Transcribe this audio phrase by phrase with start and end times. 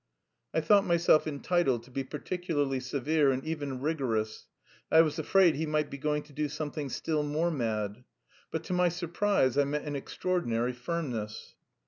[0.51, 4.47] I thought myself entitled to be particularly severe and even rigorous.
[4.91, 8.03] I was afraid he might be going to do something still more mad.
[8.49, 11.53] But to my surprise I met an extraordinary firmness.